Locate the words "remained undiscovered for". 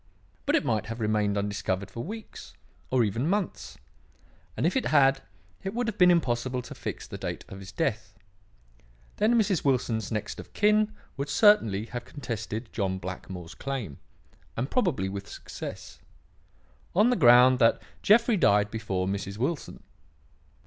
0.99-2.03